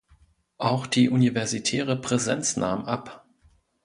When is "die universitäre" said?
0.87-1.95